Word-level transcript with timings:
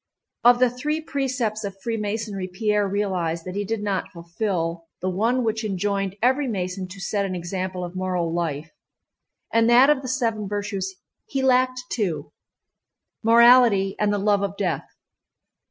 Of 0.43 0.57
the 0.57 0.71
three 0.71 0.99
precepts 0.99 1.63
of 1.63 1.79
Freemasonry 1.79 2.47
Pierre 2.47 2.87
realized 2.87 3.45
that 3.45 3.53
he 3.53 3.63
did 3.63 3.83
not 3.83 4.11
fulfill 4.11 4.87
the 4.99 5.11
one 5.11 5.43
which 5.43 5.63
enjoined 5.63 6.15
every 6.23 6.47
Mason 6.47 6.87
to 6.87 6.99
set 6.99 7.23
an 7.23 7.35
example 7.35 7.83
of 7.83 7.95
moral 7.95 8.33
life, 8.33 8.71
and 9.53 9.69
that 9.69 9.91
of 9.91 10.01
the 10.01 10.07
seven 10.07 10.47
virtues 10.49 10.95
he 11.27 11.43
lacked 11.43 11.81
two—morality 11.91 13.95
and 13.99 14.11
the 14.11 14.17
love 14.17 14.41
of 14.41 14.57
death. 14.57 14.87